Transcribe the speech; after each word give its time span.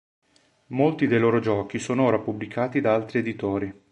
Molti 0.69 1.05
dei 1.05 1.19
loro 1.19 1.37
giochi 1.37 1.77
sono 1.77 2.05
ora 2.05 2.17
pubblicati 2.17 2.81
da 2.81 2.95
altri 2.95 3.19
editori. 3.19 3.71